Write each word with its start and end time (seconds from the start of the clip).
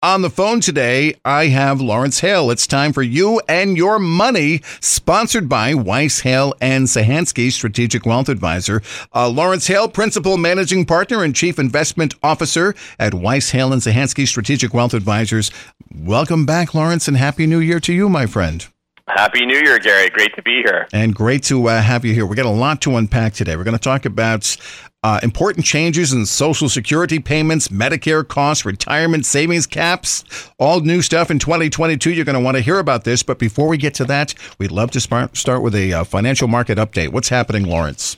On 0.00 0.22
the 0.22 0.30
phone 0.30 0.60
today, 0.60 1.16
I 1.24 1.46
have 1.46 1.80
Lawrence 1.80 2.20
Hale. 2.20 2.52
It's 2.52 2.68
time 2.68 2.92
for 2.92 3.02
You 3.02 3.40
and 3.48 3.76
Your 3.76 3.98
Money, 3.98 4.60
sponsored 4.80 5.48
by 5.48 5.74
Weiss, 5.74 6.20
Hale, 6.20 6.54
and 6.60 6.86
Zahansky, 6.86 7.50
Strategic 7.50 8.06
Wealth 8.06 8.28
Advisor. 8.28 8.80
Uh, 9.12 9.28
Lawrence 9.28 9.66
Hale, 9.66 9.88
Principal 9.88 10.36
Managing 10.36 10.86
Partner 10.86 11.24
and 11.24 11.34
Chief 11.34 11.58
Investment 11.58 12.14
Officer 12.22 12.76
at 13.00 13.12
Weiss, 13.12 13.50
Hale, 13.50 13.72
and 13.72 13.82
Zahansky, 13.82 14.28
Strategic 14.28 14.72
Wealth 14.72 14.94
Advisors. 14.94 15.50
Welcome 15.92 16.46
back, 16.46 16.74
Lawrence, 16.74 17.08
and 17.08 17.16
Happy 17.16 17.48
New 17.48 17.58
Year 17.58 17.80
to 17.80 17.92
you, 17.92 18.08
my 18.08 18.26
friend. 18.26 18.68
Happy 19.08 19.46
New 19.46 19.58
Year, 19.58 19.78
Gary. 19.78 20.10
Great 20.10 20.34
to 20.36 20.42
be 20.42 20.62
here. 20.62 20.86
And 20.92 21.14
great 21.14 21.42
to 21.44 21.68
uh, 21.68 21.80
have 21.80 22.04
you 22.04 22.14
here. 22.14 22.26
We 22.26 22.36
got 22.36 22.46
a 22.46 22.50
lot 22.50 22.80
to 22.82 22.96
unpack 22.96 23.32
today. 23.32 23.56
We're 23.56 23.64
going 23.64 23.76
to 23.76 23.82
talk 23.82 24.04
about 24.04 24.56
uh, 25.02 25.20
important 25.22 25.64
changes 25.64 26.12
in 26.12 26.26
Social 26.26 26.68
Security 26.68 27.18
payments, 27.18 27.68
Medicare 27.68 28.26
costs, 28.26 28.64
retirement 28.64 29.24
savings 29.24 29.66
caps, 29.66 30.50
all 30.58 30.80
new 30.80 31.02
stuff 31.02 31.30
in 31.30 31.38
2022. 31.38 32.12
You're 32.12 32.24
going 32.24 32.34
to 32.34 32.40
want 32.40 32.56
to 32.56 32.62
hear 32.62 32.78
about 32.78 33.04
this. 33.04 33.22
But 33.22 33.38
before 33.38 33.68
we 33.68 33.78
get 33.78 33.94
to 33.94 34.04
that, 34.06 34.34
we'd 34.58 34.72
love 34.72 34.90
to 34.92 35.00
start 35.00 35.62
with 35.62 35.74
a 35.74 35.92
uh, 35.92 36.04
financial 36.04 36.48
market 36.48 36.78
update. 36.78 37.08
What's 37.10 37.28
happening, 37.28 37.64
Lawrence? 37.64 38.16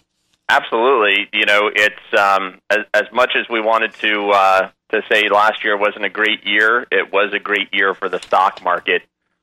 Absolutely. 0.48 1.28
You 1.32 1.44
know, 1.46 1.70
it's 1.72 2.18
um, 2.18 2.60
as, 2.70 2.78
as, 2.92 3.04
much 3.12 3.36
as 3.36 3.48
we 3.48 3.60
wanted 3.60 3.94
to 4.00 4.30
uh, 4.30 4.70
to 4.90 5.02
say 5.10 5.28
last 5.28 5.62
year 5.62 5.76
wasn't 5.76 6.04
a 6.04 6.08
great 6.08 6.44
year. 6.44 6.88
It 6.90 7.12
was 7.12 7.32
a 7.32 7.38
great 7.38 7.72
year 7.72 7.94
for 7.94 8.08
the 8.08 8.18
stock 8.18 8.60
market, 8.64 9.02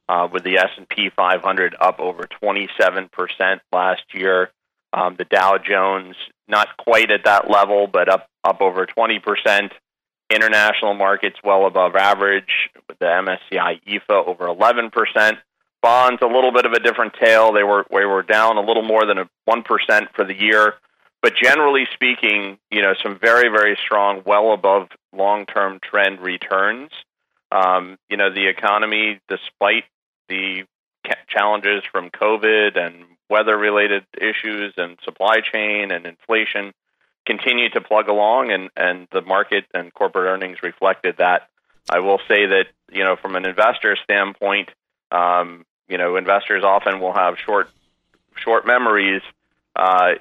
uh, 0.10 0.28
with 0.32 0.44
the 0.44 0.58
S 0.58 0.70
and 0.78 0.88
P 0.88 1.10
500 1.16 1.76
up 1.80 2.00
over 2.00 2.24
27 2.24 3.10
percent 3.10 3.62
last 3.72 4.04
year. 4.14 4.52
Um, 4.94 5.16
the 5.18 5.26
Dow 5.26 5.58
Jones 5.58 6.16
not 6.48 6.78
quite 6.78 7.12
at 7.12 7.26
that 7.26 7.50
level, 7.50 7.88
but 7.88 8.10
up 8.10 8.30
up 8.44 8.62
over 8.62 8.86
20%. 8.86 9.72
International 10.30 10.94
markets 10.94 11.38
well 11.44 11.66
above 11.66 11.96
average, 11.96 12.70
with 12.88 13.00
the 13.00 13.06
MSCI 13.06 13.80
EAFE 13.86 14.10
over 14.10 14.46
11%. 14.48 15.38
Bonds 15.82 16.22
a 16.22 16.26
little 16.26 16.52
bit 16.52 16.66
of 16.66 16.74
a 16.74 16.80
different 16.80 17.14
tale. 17.14 17.54
They 17.54 17.64
were 17.64 17.86
they 17.92 18.06
were 18.06 18.24
down 18.24 18.58
a 18.58 18.62
little 18.62 18.84
more 18.84 19.06
than 19.06 19.20
a 19.20 19.30
1% 19.50 20.08
for 20.14 20.26
the 20.26 20.34
year, 20.34 20.76
but 21.22 21.34
generally 21.36 21.86
speaking, 21.94 22.58
you 22.72 22.82
know, 22.82 22.94
some 23.02 23.20
very 23.20 23.50
very 23.50 23.78
strong, 23.82 24.24
well 24.26 24.54
above 24.54 24.90
long-term 25.14 25.80
trend 25.84 26.20
returns. 26.20 26.92
Um, 27.52 27.98
you 28.10 28.18
know, 28.18 28.34
the 28.34 28.48
economy, 28.48 29.22
despite 29.30 29.86
the 30.28 30.64
challenges 31.28 31.84
from 31.92 32.10
COVID 32.10 32.78
and 32.78 33.06
weather 33.30 33.58
related 33.58 34.06
issues 34.20 34.74
and 34.78 34.98
supply 35.04 35.42
chain 35.42 35.92
and 35.92 36.06
inflation 36.06 36.74
continue 37.26 37.70
to 37.70 37.82
plug 37.82 38.08
along 38.08 38.52
and, 38.52 38.70
and 38.78 39.08
the 39.12 39.22
market 39.22 39.66
and 39.74 39.94
corporate 39.94 40.28
earnings 40.28 40.64
reflected 40.64 41.18
that. 41.18 41.50
I 41.90 42.00
will 42.00 42.20
say 42.28 42.46
that, 42.48 42.66
you 42.92 43.04
know, 43.04 43.16
from 43.16 43.36
an 43.36 43.46
investor 43.46 43.98
standpoint, 44.04 44.70
um, 45.12 45.66
you 45.88 45.98
know, 45.98 46.16
investors 46.16 46.64
often 46.64 47.00
will 47.00 47.14
have 47.14 47.38
short 47.38 47.70
short 48.36 48.66
memories. 48.68 49.22
Uh, 49.76 50.14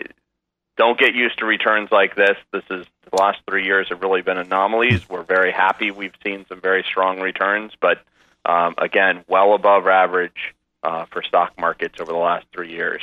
don't 0.76 0.98
get 0.98 1.14
used 1.14 1.38
to 1.38 1.46
returns 1.46 1.90
like 1.90 2.14
this. 2.14 2.36
This 2.52 2.64
is 2.70 2.86
the 3.10 3.16
last 3.16 3.40
three 3.48 3.64
years 3.64 3.88
have 3.88 4.02
really 4.02 4.22
been 4.22 4.38
anomalies. 4.38 5.08
We're 5.08 5.22
very 5.22 5.52
happy. 5.52 5.90
We've 5.90 6.14
seen 6.24 6.44
some 6.48 6.60
very 6.60 6.82
strong 6.82 7.20
returns, 7.20 7.72
but 7.80 8.02
um, 8.46 8.74
again, 8.78 9.24
well 9.28 9.54
above 9.54 9.86
average 9.86 10.54
uh, 10.82 11.04
for 11.06 11.22
stock 11.22 11.52
markets 11.58 12.00
over 12.00 12.12
the 12.12 12.18
last 12.18 12.46
three 12.52 12.70
years. 12.70 13.02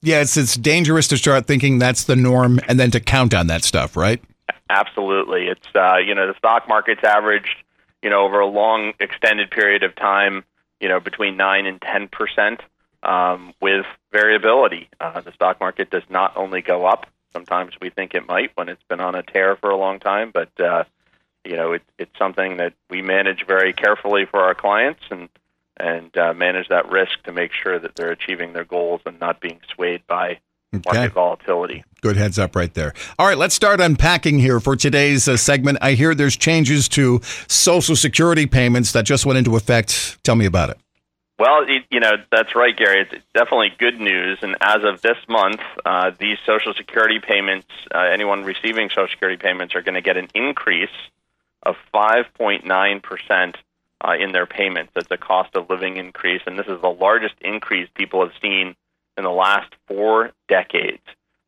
Yeah, 0.00 0.20
it's 0.20 0.36
it's 0.36 0.54
dangerous 0.54 1.08
to 1.08 1.16
start 1.16 1.46
thinking 1.46 1.78
that's 1.78 2.04
the 2.04 2.16
norm 2.16 2.60
and 2.68 2.78
then 2.78 2.90
to 2.92 3.00
count 3.00 3.34
on 3.34 3.48
that 3.48 3.64
stuff, 3.64 3.96
right? 3.96 4.22
Absolutely. 4.70 5.48
It's 5.48 5.66
uh, 5.74 5.96
you 5.96 6.14
know 6.14 6.26
the 6.26 6.38
stock 6.38 6.68
market's 6.68 7.02
averaged 7.04 7.56
you 8.02 8.10
know 8.10 8.24
over 8.24 8.40
a 8.40 8.46
long 8.46 8.92
extended 9.00 9.50
period 9.50 9.82
of 9.82 9.94
time 9.96 10.44
you 10.80 10.88
know 10.88 11.00
between 11.00 11.36
nine 11.36 11.66
and 11.66 11.80
ten 11.82 12.08
percent 12.08 12.60
um, 13.02 13.54
with 13.60 13.86
variability. 14.12 14.88
Uh, 15.00 15.20
the 15.20 15.32
stock 15.32 15.60
market 15.60 15.90
does 15.90 16.02
not 16.08 16.36
only 16.36 16.62
go 16.62 16.86
up. 16.86 17.06
Sometimes 17.32 17.74
we 17.80 17.90
think 17.90 18.14
it 18.14 18.26
might 18.26 18.52
when 18.54 18.68
it's 18.68 18.82
been 18.88 19.00
on 19.00 19.14
a 19.14 19.22
tear 19.22 19.56
for 19.56 19.70
a 19.70 19.76
long 19.76 20.00
time, 20.00 20.30
but 20.32 20.48
uh, 20.60 20.84
you 21.48 21.56
know 21.56 21.72
it, 21.72 21.82
it's 21.98 22.16
something 22.18 22.58
that 22.58 22.74
we 22.90 23.00
manage 23.00 23.46
very 23.46 23.72
carefully 23.72 24.26
for 24.26 24.40
our 24.40 24.54
clients 24.54 25.00
and 25.10 25.28
and 25.80 26.16
uh, 26.16 26.34
manage 26.34 26.68
that 26.68 26.90
risk 26.90 27.22
to 27.24 27.32
make 27.32 27.52
sure 27.52 27.78
that 27.78 27.94
they're 27.94 28.10
achieving 28.10 28.52
their 28.52 28.64
goals 28.64 29.00
and 29.06 29.18
not 29.20 29.40
being 29.40 29.60
swayed 29.72 30.04
by 30.08 30.38
okay. 30.74 30.82
market 30.84 31.12
volatility. 31.12 31.84
Good 32.00 32.16
heads 32.16 32.36
up 32.36 32.56
right 32.56 32.72
there. 32.74 32.94
All 33.16 33.26
right, 33.26 33.38
let's 33.38 33.54
start 33.54 33.80
unpacking 33.80 34.40
here 34.40 34.58
for 34.58 34.74
today's 34.74 35.28
uh, 35.28 35.36
segment. 35.36 35.78
I 35.80 35.92
hear 35.92 36.16
there's 36.16 36.36
changes 36.36 36.88
to 36.90 37.20
Social 37.46 37.94
Security 37.94 38.46
payments 38.46 38.90
that 38.90 39.04
just 39.04 39.24
went 39.24 39.38
into 39.38 39.54
effect. 39.54 40.18
Tell 40.24 40.34
me 40.34 40.46
about 40.46 40.70
it. 40.70 40.78
Well, 41.38 41.64
you 41.90 42.00
know, 42.00 42.14
that's 42.32 42.56
right, 42.56 42.76
Gary. 42.76 43.06
It's 43.12 43.24
definitely 43.32 43.70
good 43.78 44.00
news. 44.00 44.38
And 44.42 44.56
as 44.60 44.82
of 44.82 45.00
this 45.02 45.18
month, 45.28 45.60
uh, 45.86 46.10
these 46.18 46.38
Social 46.44 46.74
Security 46.74 47.20
payments, 47.20 47.68
uh, 47.94 47.98
anyone 47.98 48.42
receiving 48.42 48.88
Social 48.90 49.06
Security 49.06 49.40
payments, 49.40 49.76
are 49.76 49.82
going 49.82 49.94
to 49.94 50.00
get 50.00 50.16
an 50.16 50.26
increase 50.34 50.90
of 51.62 51.76
5.9% 51.94 53.54
uh, 54.00 54.12
in 54.18 54.32
their 54.32 54.46
payments 54.46 54.92
That's 54.94 55.10
a 55.10 55.16
cost 55.16 55.56
of 55.56 55.68
living 55.70 55.96
increase. 55.96 56.42
And 56.46 56.58
this 56.58 56.66
is 56.66 56.80
the 56.80 56.88
largest 56.88 57.34
increase 57.40 57.88
people 57.94 58.20
have 58.24 58.34
seen 58.40 58.76
in 59.16 59.24
the 59.24 59.30
last 59.30 59.72
four 59.86 60.30
decades. 60.48 61.02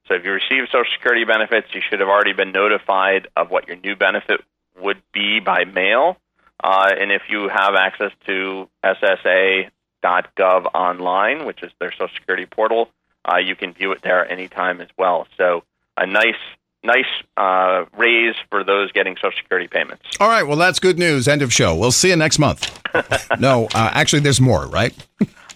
So 0.09 0.15
if 0.15 0.25
you 0.25 0.33
receive 0.33 0.65
Social 0.67 0.91
Security 0.93 1.25
benefits, 1.25 1.69
you 1.73 1.81
should 1.89 2.01
have 2.01 2.09
already 2.09 2.33
been 2.33 2.51
notified 2.51 3.29
of 3.37 3.51
what 3.51 3.69
your 3.69 3.77
new 3.77 3.95
benefit 3.95 4.41
would 4.81 5.01
be 5.13 5.39
by 5.39 5.65
mail. 5.65 6.17
Uh, 6.63 6.91
and 6.99 7.13
if 7.13 7.23
you 7.31 7.49
have 7.49 7.75
access 7.75 8.11
to 8.27 8.69
SSA.gov 8.85 10.67
online, 10.75 11.47
which 11.47 11.63
is 11.63 11.71
their 11.79 11.93
Social 11.93 12.09
Security 12.15 12.47
portal, 12.47 12.91
uh, 13.25 13.39
you 13.39 13.55
can 13.55 13.73
view 13.73 13.93
it 13.93 14.03
there 14.03 14.29
anytime 14.31 14.81
as 14.81 14.89
well. 14.99 15.29
So 15.39 15.63
a 15.97 16.07
nice 16.07 16.35
nice 16.83 17.05
uh, 17.37 17.85
raise 17.97 18.35
for 18.51 18.65
those 18.65 18.93
getting 18.93 19.17
Social 19.17 19.33
Security 19.37 19.69
payments. 19.69 20.05
All 20.19 20.29
right. 20.29 20.43
Well, 20.43 20.57
that's 20.57 20.79
good 20.79 20.99
news. 20.99 21.29
End 21.29 21.43
of 21.43 21.53
show. 21.53 21.75
We'll 21.75 21.93
see 21.93 22.11
you 22.11 22.17
next 22.17 22.39
month. 22.39 22.81
no, 23.39 23.67
uh, 23.67 23.91
actually, 23.93 24.21
there's 24.21 24.41
more, 24.41 24.67
right? 24.67 24.95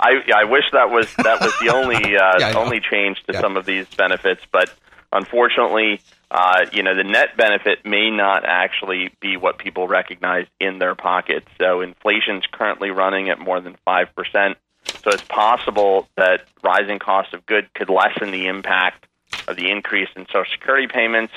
I, 0.00 0.20
I 0.34 0.44
wish 0.44 0.64
that 0.72 0.90
was 0.90 1.12
that 1.16 1.40
was 1.40 1.52
the 1.60 1.72
only 1.72 1.96
uh, 2.16 2.38
yeah, 2.38 2.52
only 2.56 2.80
change 2.80 3.22
to 3.24 3.32
yeah. 3.34 3.40
some 3.40 3.56
of 3.56 3.64
these 3.64 3.86
benefits, 3.96 4.42
but 4.52 4.70
unfortunately, 5.12 6.00
uh, 6.30 6.66
you 6.72 6.82
know, 6.82 6.94
the 6.94 7.04
net 7.04 7.36
benefit 7.36 7.86
may 7.86 8.10
not 8.10 8.44
actually 8.44 9.10
be 9.20 9.36
what 9.36 9.58
people 9.58 9.86
recognize 9.86 10.46
in 10.60 10.78
their 10.78 10.94
pockets. 10.94 11.46
So 11.58 11.80
inflation's 11.80 12.44
currently 12.50 12.90
running 12.90 13.30
at 13.30 13.38
more 13.38 13.60
than 13.60 13.76
five 13.84 14.14
percent. 14.14 14.58
So 15.02 15.10
it's 15.10 15.22
possible 15.22 16.08
that 16.16 16.46
rising 16.62 16.98
costs 16.98 17.32
of 17.32 17.46
good 17.46 17.72
could 17.74 17.88
lessen 17.88 18.30
the 18.30 18.46
impact 18.48 19.06
the 19.52 19.70
increase 19.70 20.08
in 20.16 20.26
Social 20.26 20.50
Security 20.52 20.86
payments. 20.86 21.32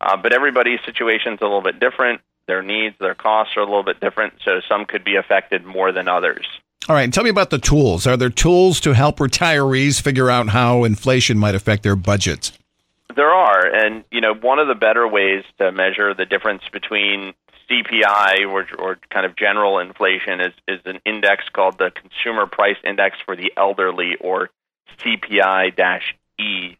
Uh, 0.00 0.16
but 0.16 0.32
everybody's 0.32 0.80
situation 0.84 1.32
is 1.32 1.40
a 1.40 1.44
little 1.44 1.62
bit 1.62 1.80
different. 1.80 2.20
Their 2.46 2.62
needs, 2.62 2.96
their 2.98 3.14
costs 3.14 3.56
are 3.56 3.60
a 3.60 3.64
little 3.64 3.82
bit 3.82 4.00
different. 4.00 4.34
So 4.44 4.60
some 4.68 4.84
could 4.84 5.04
be 5.04 5.16
affected 5.16 5.64
more 5.64 5.92
than 5.92 6.08
others. 6.08 6.46
All 6.88 6.94
right. 6.94 7.12
Tell 7.12 7.24
me 7.24 7.30
about 7.30 7.50
the 7.50 7.58
tools. 7.58 8.06
Are 8.06 8.16
there 8.16 8.30
tools 8.30 8.80
to 8.80 8.94
help 8.94 9.18
retirees 9.18 10.00
figure 10.00 10.30
out 10.30 10.48
how 10.48 10.84
inflation 10.84 11.36
might 11.36 11.54
affect 11.54 11.82
their 11.82 11.96
budgets? 11.96 12.52
There 13.14 13.30
are. 13.30 13.66
And, 13.66 14.04
you 14.10 14.20
know, 14.20 14.34
one 14.34 14.58
of 14.58 14.68
the 14.68 14.74
better 14.74 15.06
ways 15.06 15.44
to 15.58 15.72
measure 15.72 16.14
the 16.14 16.24
difference 16.24 16.62
between 16.72 17.34
CPI 17.68 18.50
or, 18.50 18.66
or 18.78 18.98
kind 19.10 19.26
of 19.26 19.36
general 19.36 19.78
inflation 19.78 20.40
is, 20.40 20.52
is 20.66 20.80
an 20.86 21.00
index 21.04 21.48
called 21.52 21.78
the 21.78 21.90
Consumer 21.90 22.46
Price 22.46 22.78
Index 22.84 23.18
for 23.24 23.36
the 23.36 23.52
Elderly 23.56 24.16
or 24.20 24.50
CPI 25.00 25.74
E 26.38 26.76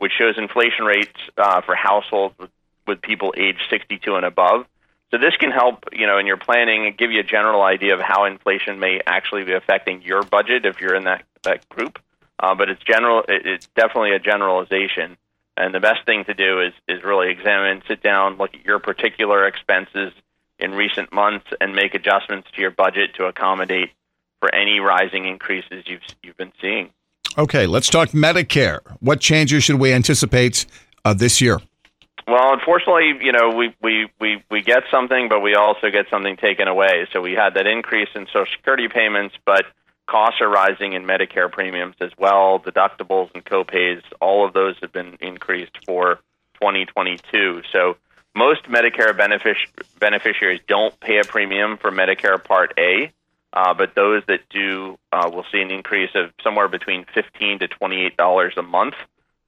which 0.00 0.12
shows 0.18 0.38
inflation 0.38 0.86
rates 0.86 1.20
uh, 1.36 1.60
for 1.60 1.74
households 1.74 2.34
with, 2.38 2.50
people 3.02 3.32
aged 3.36 3.60
62 3.70 4.16
and 4.16 4.26
above. 4.26 4.66
So 5.12 5.18
this 5.18 5.36
can 5.38 5.52
help, 5.52 5.84
you 5.92 6.08
know, 6.08 6.18
in 6.18 6.26
your 6.26 6.38
planning 6.38 6.86
and 6.86 6.98
give 6.98 7.12
you 7.12 7.20
a 7.20 7.22
general 7.22 7.62
idea 7.62 7.94
of 7.94 8.00
how 8.00 8.24
inflation 8.24 8.80
may 8.80 9.00
actually 9.06 9.44
be 9.44 9.52
affecting 9.52 10.02
your 10.02 10.24
budget 10.24 10.66
if 10.66 10.80
you're 10.80 10.96
in 10.96 11.04
that 11.04 11.22
that 11.42 11.68
group. 11.68 12.00
Uh, 12.40 12.56
but 12.56 12.68
it's 12.68 12.82
general. 12.82 13.20
It, 13.28 13.46
it's 13.46 13.68
definitely 13.76 14.12
a 14.12 14.18
generalization. 14.18 15.16
And 15.56 15.72
the 15.72 15.78
best 15.78 16.04
thing 16.04 16.24
to 16.24 16.34
do 16.34 16.62
is 16.62 16.72
is 16.88 17.04
really 17.04 17.30
examine, 17.30 17.82
sit 17.86 18.02
down, 18.02 18.38
look 18.38 18.54
at 18.54 18.64
your 18.64 18.80
particular 18.80 19.46
expenses 19.46 20.12
in 20.58 20.72
recent 20.72 21.12
months, 21.12 21.46
and 21.60 21.76
make 21.76 21.94
adjustments 21.94 22.48
to 22.56 22.60
your 22.60 22.72
budget 22.72 23.14
to 23.18 23.26
accommodate 23.26 23.90
for 24.40 24.52
any 24.52 24.80
rising 24.80 25.26
increases 25.26 25.84
you've 25.86 26.02
you've 26.24 26.36
been 26.36 26.52
seeing. 26.60 26.90
Okay, 27.38 27.66
let's 27.66 27.88
talk 27.88 28.10
Medicare. 28.10 28.80
What 29.00 29.20
changes 29.20 29.64
should 29.64 29.76
we 29.76 29.92
anticipate 29.92 30.66
uh, 31.04 31.14
this 31.14 31.40
year? 31.40 31.60
Well, 32.26 32.52
unfortunately, 32.52 33.24
you 33.24 33.32
know, 33.32 33.50
we, 33.50 33.74
we, 33.82 34.08
we, 34.20 34.44
we 34.50 34.62
get 34.62 34.82
something, 34.90 35.28
but 35.28 35.40
we 35.40 35.54
also 35.54 35.90
get 35.90 36.06
something 36.10 36.36
taken 36.36 36.68
away. 36.68 37.08
So 37.12 37.20
we 37.20 37.32
had 37.32 37.54
that 37.54 37.66
increase 37.66 38.08
in 38.14 38.26
Social 38.26 38.46
Security 38.56 38.88
payments, 38.88 39.34
but 39.44 39.64
costs 40.06 40.40
are 40.40 40.48
rising 40.48 40.92
in 40.92 41.04
Medicare 41.04 41.50
premiums 41.50 41.96
as 42.00 42.10
well. 42.18 42.60
Deductibles 42.60 43.30
and 43.34 43.44
copays, 43.44 44.02
all 44.20 44.46
of 44.46 44.52
those 44.52 44.76
have 44.80 44.92
been 44.92 45.16
increased 45.20 45.78
for 45.86 46.16
2022. 46.54 47.62
So 47.72 47.96
most 48.34 48.64
Medicare 48.64 49.16
benefic- 49.16 49.68
beneficiaries 49.98 50.60
don't 50.66 50.98
pay 51.00 51.18
a 51.18 51.24
premium 51.24 51.78
for 51.78 51.90
Medicare 51.90 52.42
Part 52.42 52.74
A, 52.78 53.12
uh, 53.52 53.74
but 53.74 53.94
those 53.94 54.22
that 54.28 54.48
do 54.48 54.98
uh, 55.12 55.30
will 55.32 55.44
see 55.52 55.60
an 55.60 55.70
increase 55.70 56.10
of 56.14 56.32
somewhere 56.42 56.68
between 56.68 57.04
fifteen 57.12 57.58
to 57.58 57.68
twenty-eight 57.68 58.16
dollars 58.16 58.54
a 58.56 58.62
month. 58.62 58.94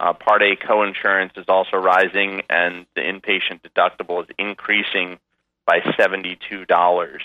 Uh, 0.00 0.12
Part 0.12 0.42
A 0.42 0.56
coinsurance 0.56 1.38
is 1.38 1.44
also 1.48 1.76
rising, 1.76 2.42
and 2.50 2.86
the 2.96 3.02
inpatient 3.02 3.60
deductible 3.62 4.22
is 4.22 4.28
increasing 4.38 5.18
by 5.66 5.80
seventy-two 5.96 6.64
dollars. 6.64 7.22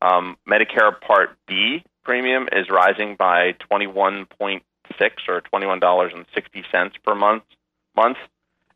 Um, 0.00 0.36
Medicare 0.48 0.98
Part 0.98 1.36
B 1.46 1.84
premium 2.04 2.48
is 2.50 2.70
rising 2.70 3.16
by 3.16 3.52
twenty-one 3.52 4.26
point 4.26 4.62
six 4.98 5.22
or 5.28 5.42
twenty-one 5.42 5.80
dollars 5.80 6.12
and 6.14 6.24
sixty 6.34 6.64
cents 6.72 6.96
per 7.04 7.14
month. 7.14 7.42
Month, 7.94 8.18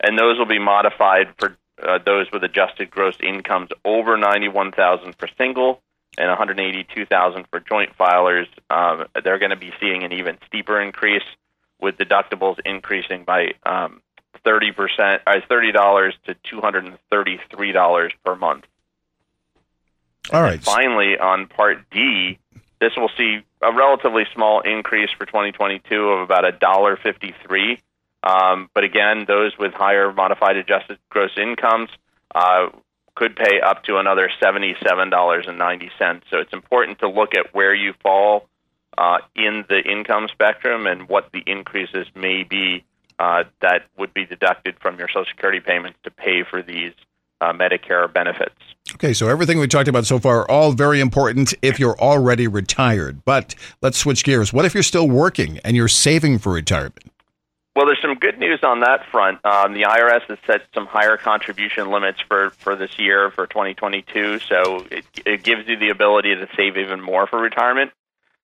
and 0.01 0.19
those 0.19 0.39
will 0.39 0.47
be 0.47 0.59
modified 0.59 1.29
for 1.39 1.57
uh, 1.83 1.99
those 2.05 2.27
with 2.33 2.45
adjusted 2.45 2.91
gross 2.91 3.17
incomes 3.21 3.71
over 3.85 4.17
91,000 4.17 5.15
for 5.17 5.29
single 5.39 5.81
and 6.19 6.29
182,000 6.29 7.47
for 7.51 7.61
joint 7.61 7.97
filers. 7.99 8.47
Um, 8.69 9.07
they're 9.23 9.39
going 9.39 9.51
to 9.51 9.57
be 9.57 9.73
seeing 9.81 10.03
an 10.03 10.13
even 10.13 10.39
steeper 10.47 10.81
increase 10.81 11.23
with 11.81 11.97
deductibles 11.97 12.59
increasing 12.65 13.25
by 13.25 13.55
um, 13.65 14.03
30%, 14.45 15.21
uh, 15.27 15.41
$30 15.51 16.13
to 16.27 16.35
$233 16.35 18.11
per 18.25 18.37
month. 18.37 18.67
All 20.33 20.43
right. 20.43 20.55
And 20.55 20.65
finally, 20.65 21.19
on 21.19 21.47
Part 21.47 21.89
D, 21.91 22.39
this 22.81 22.93
will 22.97 23.11
see 23.17 23.41
a 23.63 23.73
relatively 23.73 24.25
small 24.35 24.61
increase 24.61 25.11
for 25.17 25.25
2022 25.25 26.09
of 26.09 26.21
about 26.21 26.45
a 26.45 26.53
dollar 26.53 26.97
fifty-three 26.97 27.81
um, 28.23 28.69
but 28.75 28.85
again, 28.85 29.25
those 29.27 29.57
with 29.59 29.73
higher 29.73 30.13
modified 30.13 30.57
adjusted 30.57 30.99
gross 31.09 31.31
incomes 31.37 31.91
uh, 32.35 32.69
could 33.19 33.35
pay 33.35 33.61
up 33.61 33.83
to 33.83 33.97
another 33.97 34.31
$77.90. 34.41 36.23
So 36.31 36.39
it's 36.39 36.53
important 36.53 37.01
to 37.01 37.09
look 37.09 37.35
at 37.35 37.53
where 37.53 37.75
you 37.75 37.93
fall 38.01 38.49
uh, 38.97 39.19
in 39.35 39.65
the 39.69 39.81
income 39.81 40.29
spectrum 40.31 40.87
and 40.87 41.09
what 41.09 41.31
the 41.33 41.43
increases 41.45 42.07
may 42.15 42.45
be 42.45 42.85
uh, 43.19 43.43
that 43.61 43.87
would 43.99 44.15
be 44.15 44.25
deducted 44.25 44.77
from 44.81 44.99
your 45.01 45.09
Social 45.09 45.25
Security 45.25 45.59
payments 45.59 45.99
to 46.05 46.13
pay 46.13 46.45
for 46.49 46.63
these 46.63 46.93
uh, 47.41 47.53
Medicare 47.53 48.13
benefits. 48.13 48.55
Okay, 48.95 49.13
so 49.13 49.29
everything 49.29 49.59
we 49.59 49.67
talked 49.67 49.89
about 49.89 50.07
so 50.07 50.21
far, 50.21 50.49
all 50.49 50.71
very 50.71 51.01
important 51.01 51.53
if 51.61 51.81
you're 51.81 51.99
already 51.99 52.47
retired. 52.47 53.25
But 53.25 53.57
let's 53.83 53.99
switch 53.99 54.23
gears. 54.23 54.53
What 54.53 54.65
if 54.65 54.75
you're 54.75 54.85
still 54.85 55.09
working 55.09 55.59
and 55.65 55.77
you're 55.77 55.89
saving 55.89 56.39
for 56.39 56.53
retirement? 56.53 57.11
Well, 57.79 57.87
there's 57.87 58.03
some 58.03 58.17
good 58.17 58.41
news 58.41 58.59
on 58.65 58.81
that 58.81 59.07
front. 59.13 59.39
Um, 59.47 59.73
the 59.73 59.83
IRS 59.83 60.23
has 60.27 60.39
set 60.49 60.63
some 60.75 60.87
higher 60.87 61.17
contribution 61.17 61.93
limits 61.93 62.19
for, 62.27 62.51
for 62.59 62.75
this 62.75 62.99
year, 62.99 63.31
for 63.31 63.47
2022, 63.47 64.41
so 64.41 64.85
it, 64.91 65.05
it 65.25 65.45
gives 65.45 65.69
you 65.69 65.79
the 65.79 65.91
ability 65.91 66.35
to 66.35 66.49
save 66.57 66.77
even 66.77 67.01
more 67.01 67.29
for 67.29 67.41
retirement. 67.41 67.93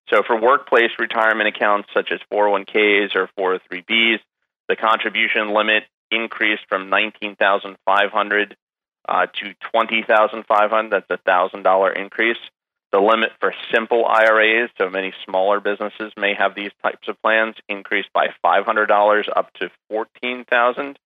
So, 0.09 0.23
for 0.25 0.41
workplace 0.41 0.93
retirement 1.01 1.49
accounts 1.49 1.89
such 1.93 2.13
as 2.13 2.21
401ks 2.33 3.17
or 3.17 3.29
403bs, 3.37 4.21
the 4.69 4.77
contribution 4.77 5.53
limit 5.53 5.83
increased 6.13 6.63
from 6.69 6.89
19,500 6.89 8.57
uh, 9.09 9.27
to 9.27 9.55
20,500. 9.73 10.91
That's 10.93 11.11
a 11.11 11.17
thousand 11.17 11.65
dollar 11.65 11.91
increase. 11.91 12.39
The 12.95 13.01
limit 13.01 13.33
for 13.41 13.53
simple 13.75 14.07
IRAs, 14.07 14.71
so 14.79 14.89
many 14.89 15.13
smaller 15.25 15.59
businesses 15.59 16.13
may 16.17 16.33
have 16.39 16.55
these 16.55 16.71
types 16.81 17.09
of 17.09 17.21
plans, 17.23 17.57
increased 17.69 18.11
by 18.13 18.29
$500 18.45 19.29
up 19.35 19.53
to 19.55 19.69
14000 19.89 20.97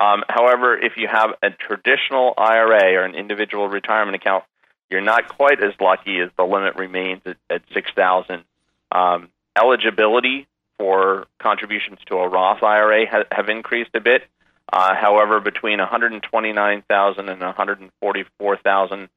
um, 0.00 0.24
However, 0.28 0.76
if 0.76 0.96
you 0.96 1.06
have 1.06 1.34
a 1.40 1.50
traditional 1.50 2.34
IRA 2.36 2.94
or 2.94 3.04
an 3.04 3.14
individual 3.14 3.68
retirement 3.68 4.16
account, 4.16 4.42
you're 4.90 5.00
not 5.00 5.28
quite 5.28 5.62
as 5.62 5.74
lucky 5.80 6.18
as 6.18 6.30
the 6.36 6.42
limit 6.42 6.74
remains 6.74 7.22
at, 7.24 7.36
at 7.48 7.62
6000 7.72 8.42
um, 8.90 9.28
Eligibility 9.56 10.48
for 10.76 11.28
contributions 11.38 12.00
to 12.06 12.16
a 12.16 12.28
Roth 12.28 12.64
IRA 12.64 13.06
ha- 13.08 13.24
have 13.30 13.48
increased 13.48 13.90
a 13.94 14.00
bit. 14.00 14.24
Uh, 14.72 14.96
however, 14.96 15.38
between 15.38 15.78
129,000 15.78 17.28
and 17.28 17.40
144,000 17.40 19.08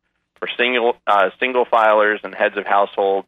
for 0.41 0.49
single 0.57 0.97
uh, 1.07 1.29
single 1.39 1.65
filers 1.65 2.23
and 2.23 2.35
heads 2.35 2.57
of 2.57 2.65
households 2.65 3.27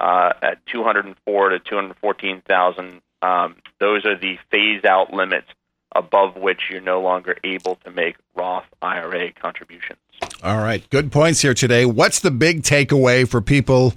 uh, 0.00 0.32
at 0.42 0.66
204 0.66 1.48
to 1.50 1.58
214,000. 1.60 3.00
Um, 3.22 3.56
those 3.78 4.04
are 4.04 4.18
the 4.18 4.38
phase 4.50 4.84
out 4.84 5.12
limits 5.12 5.46
above 5.94 6.36
which 6.36 6.62
you're 6.70 6.80
no 6.80 7.00
longer 7.00 7.36
able 7.44 7.76
to 7.84 7.90
make 7.90 8.16
Roth 8.34 8.64
IRA 8.82 9.32
contributions. 9.32 9.98
All 10.42 10.58
right, 10.58 10.88
good 10.90 11.12
points 11.12 11.40
here 11.42 11.54
today. 11.54 11.86
What's 11.86 12.20
the 12.20 12.30
big 12.30 12.62
takeaway 12.62 13.28
for 13.28 13.40
people 13.40 13.94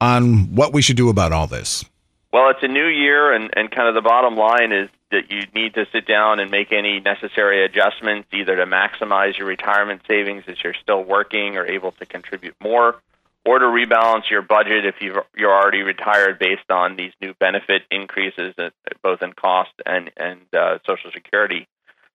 on 0.00 0.54
what 0.54 0.72
we 0.72 0.82
should 0.82 0.96
do 0.96 1.08
about 1.08 1.32
all 1.32 1.46
this? 1.46 1.84
Well, 2.32 2.50
it's 2.50 2.62
a 2.62 2.68
new 2.68 2.86
year, 2.86 3.32
and, 3.32 3.50
and 3.56 3.70
kind 3.70 3.88
of 3.88 3.94
the 3.94 4.08
bottom 4.08 4.36
line 4.36 4.72
is 4.72 4.88
that 5.10 5.30
you 5.30 5.42
need 5.54 5.74
to 5.74 5.86
sit 5.92 6.06
down 6.06 6.40
and 6.40 6.50
make 6.50 6.72
any 6.72 7.00
necessary 7.00 7.64
adjustments, 7.64 8.28
either 8.32 8.56
to 8.56 8.66
maximize 8.66 9.36
your 9.38 9.48
retirement 9.48 10.02
savings 10.06 10.44
as 10.46 10.56
you're 10.62 10.74
still 10.74 11.02
working 11.02 11.56
or 11.56 11.66
able 11.66 11.92
to 11.92 12.06
contribute 12.06 12.54
more, 12.62 12.96
or 13.44 13.58
to 13.58 13.64
rebalance 13.64 14.30
your 14.30 14.42
budget 14.42 14.84
if 14.84 14.96
you've, 15.00 15.16
you're 15.36 15.52
already 15.52 15.82
retired 15.82 16.38
based 16.38 16.70
on 16.70 16.96
these 16.96 17.12
new 17.20 17.34
benefit 17.34 17.82
increases, 17.90 18.54
both 19.02 19.22
in 19.22 19.32
cost 19.32 19.72
and, 19.84 20.10
and 20.16 20.40
uh, 20.54 20.78
Social 20.86 21.10
Security. 21.12 21.66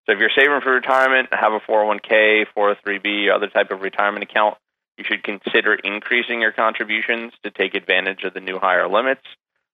So 0.06 0.14
if 0.14 0.20
you're 0.20 0.30
saving 0.36 0.62
for 0.62 0.72
retirement, 0.72 1.30
have 1.32 1.54
a 1.54 1.60
401k, 1.60 2.46
403b, 2.56 3.28
or 3.28 3.34
other 3.34 3.48
type 3.48 3.72
of 3.72 3.82
retirement 3.82 4.24
account, 4.24 4.58
you 4.98 5.04
should 5.04 5.24
consider 5.24 5.74
increasing 5.74 6.42
your 6.42 6.52
contributions 6.52 7.34
to 7.44 7.52
take 7.52 7.74
advantage 7.74 8.24
of 8.24 8.34
the 8.34 8.40
new 8.40 8.60
higher 8.60 8.88
limits. 8.88 9.24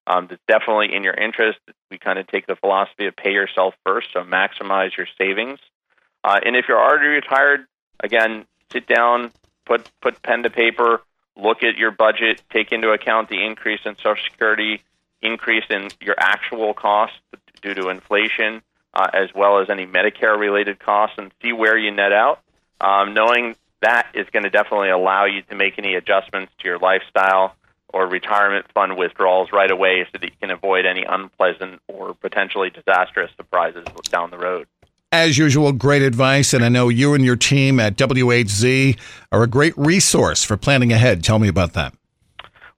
Um, 0.08 0.28
that's 0.30 0.42
definitely 0.48 0.94
in 0.96 1.04
your 1.04 1.14
interest. 1.14 1.60
We 1.90 1.98
kind 1.98 2.18
of 2.20 2.28
take 2.28 2.48
the 2.48 2.56
philosophy 2.56 3.06
of 3.06 3.16
pay 3.16 3.32
yourself 3.32 3.76
first, 3.86 4.10
so 4.14 4.22
maximize 4.22 4.96
your 4.98 5.08
savings. 5.18 5.60
Uh, 6.24 6.40
and 6.44 6.56
if 6.56 6.66
you're 6.68 6.82
already 6.82 7.08
retired, 7.08 7.66
again, 8.00 8.46
sit 8.72 8.88
down, 8.88 9.32
put 9.66 9.90
put 10.02 10.22
pen 10.22 10.44
to 10.44 10.50
paper, 10.50 11.02
look 11.36 11.64
at 11.64 11.78
your 11.78 11.92
budget, 11.92 12.42
take 12.52 12.72
into 12.72 12.90
account 12.92 13.30
the 13.30 13.44
increase 13.44 13.82
in 13.86 13.96
Social 13.96 14.24
Security, 14.30 14.82
increase 15.22 15.66
in 15.70 15.90
your 16.02 16.16
actual 16.18 16.74
costs 16.74 17.18
due 17.62 17.74
to 17.74 17.90
inflation, 17.90 18.62
uh, 18.94 19.08
as 19.14 19.30
well 19.36 19.60
as 19.60 19.70
any 19.70 19.86
Medicare 19.86 20.38
related 20.38 20.80
costs, 20.80 21.16
and 21.18 21.32
see 21.42 21.54
where 21.54 21.78
you 21.78 21.92
net 21.92 22.12
out. 22.12 22.40
Um, 22.80 23.14
knowing 23.14 23.56
that 23.82 24.08
is 24.14 24.28
going 24.32 24.44
to 24.44 24.50
definitely 24.50 24.90
allow 24.90 25.26
you 25.26 25.42
to 25.44 25.56
make 25.56 25.78
any 25.78 25.96
adjustments 25.96 26.52
to 26.60 26.68
your 26.68 26.80
lifestyle 26.80 27.56
or 27.94 28.08
retirement 28.08 28.66
fund 28.74 28.98
withdrawals 28.98 29.50
right 29.52 29.72
away 29.72 30.06
so 30.12 30.18
that 30.20 30.24
you 30.24 30.36
can 30.40 30.52
avoid 30.52 30.86
any 30.86 31.04
unpleasant 31.04 31.82
or 31.88 32.14
potentially 32.14 32.70
disastrous 32.70 33.32
surprises 33.36 33.86
down 34.10 34.32
the 34.32 34.38
road. 34.38 34.68
As 35.12 35.38
usual, 35.38 35.74
great 35.74 36.02
advice. 36.02 36.54
And 36.54 36.64
I 36.64 36.70
know 36.70 36.88
you 36.88 37.14
and 37.14 37.26
your 37.26 37.36
team 37.36 37.80
at 37.80 37.98
WHZ 37.98 38.98
are 39.32 39.44
a 39.44 39.48
great 39.48 39.78
resource 39.78 40.44
for 40.44 40.56
planning 40.56 40.94
ahead. 40.94 41.24
Tell 41.24 41.38
me 41.38 41.50
about 41.50 41.74
that. 41.74 41.94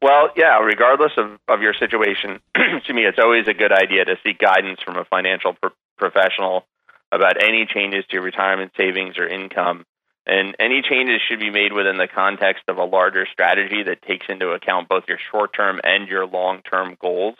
Well, 0.01 0.29
yeah, 0.35 0.59
regardless 0.59 1.13
of, 1.17 1.39
of 1.47 1.61
your 1.61 1.73
situation, 1.73 2.39
to 2.55 2.93
me, 2.93 3.05
it's 3.05 3.19
always 3.19 3.47
a 3.47 3.53
good 3.53 3.71
idea 3.71 4.03
to 4.05 4.17
seek 4.23 4.39
guidance 4.39 4.81
from 4.81 4.97
a 4.97 5.05
financial 5.05 5.53
pro- 5.53 5.71
professional 5.97 6.65
about 7.11 7.41
any 7.41 7.65
changes 7.65 8.03
to 8.09 8.15
your 8.15 8.23
retirement 8.23 8.71
savings 8.75 9.17
or 9.17 9.27
income 9.27 9.85
and 10.25 10.55
any 10.59 10.81
changes 10.81 11.21
should 11.27 11.39
be 11.39 11.49
made 11.49 11.73
within 11.73 11.97
the 11.97 12.07
context 12.07 12.63
of 12.67 12.77
a 12.77 12.85
larger 12.85 13.25
strategy 13.31 13.83
that 13.83 14.01
takes 14.01 14.27
into 14.29 14.51
account 14.51 14.87
both 14.87 15.03
your 15.07 15.19
short 15.31 15.53
term 15.53 15.81
and 15.83 16.07
your 16.07 16.25
long 16.25 16.61
term 16.61 16.95
goals. 16.99 17.35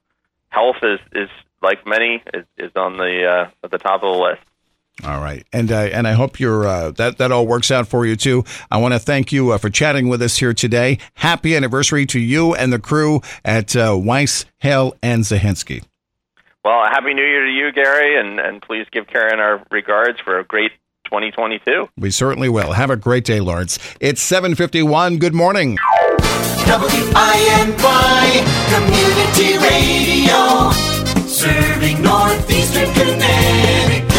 health 0.49 0.77
is 0.81 0.99
is 1.13 1.29
like 1.63 1.87
many 1.87 2.21
is, 2.33 2.45
is 2.57 2.71
on 2.75 2.97
the 2.97 3.25
uh, 3.25 3.51
at 3.63 3.71
the 3.71 3.77
top 3.77 4.03
of 4.03 4.13
the 4.13 4.19
list. 4.19 4.41
All 5.03 5.19
right, 5.19 5.43
and 5.51 5.71
uh, 5.71 5.89
and 5.91 6.07
I 6.07 6.11
hope 6.11 6.39
you're 6.39 6.67
uh, 6.67 6.91
that 6.91 7.17
that 7.17 7.31
all 7.31 7.47
works 7.47 7.71
out 7.71 7.87
for 7.87 8.05
you 8.05 8.15
too. 8.15 8.43
I 8.69 8.77
want 8.77 8.93
to 8.93 8.99
thank 8.99 9.31
you 9.31 9.51
uh, 9.51 9.57
for 9.57 9.71
chatting 9.71 10.07
with 10.07 10.21
us 10.21 10.37
here 10.37 10.53
today. 10.53 10.99
Happy 11.15 11.55
anniversary 11.55 12.05
to 12.07 12.19
you 12.19 12.53
and 12.53 12.71
the 12.71 12.77
crew 12.77 13.21
at 13.43 13.75
uh, 13.75 13.97
Weiss, 13.99 14.45
Hale, 14.59 14.95
and 15.01 15.23
Zahansky. 15.23 15.83
Well, 16.63 16.83
happy 16.85 17.13
New 17.15 17.25
Year 17.25 17.45
to 17.45 17.51
you, 17.51 17.71
Gary, 17.71 18.19
and 18.19 18.39
and 18.39 18.61
please 18.61 18.85
give 18.91 19.07
Karen 19.07 19.39
our 19.39 19.65
regards 19.71 20.19
for 20.19 20.37
a 20.37 20.43
great 20.43 20.71
2022. 21.05 21.89
We 21.97 22.11
certainly 22.11 22.49
will. 22.49 22.73
Have 22.73 22.91
a 22.91 22.95
great 22.95 23.25
day, 23.25 23.39
Lawrence. 23.39 23.79
It's 23.99 24.21
7:51. 24.21 25.17
Good 25.17 25.33
morning. 25.33 25.77
WINY 26.67 28.43
Community 28.69 29.57
Radio. 29.57 30.92
Serving 31.43 32.01
Northeastern 32.01 32.93
Connecticut. 32.93 34.12